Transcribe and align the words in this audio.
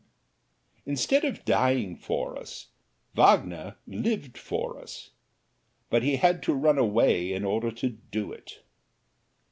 Instead 0.83 1.23
of 1.23 1.45
dying 1.45 1.95
for 1.95 2.35
us, 2.35 2.69
Wagner 3.13 3.77
lived 3.85 4.35
for 4.35 4.79
us, 4.81 5.11
but 5.91 6.01
he 6.01 6.15
had 6.15 6.41
to 6.41 6.55
run 6.55 6.79
away 6.79 7.31
in 7.31 7.45
order 7.45 7.69
to 7.69 7.89
do 7.89 8.31
it. 8.31 8.63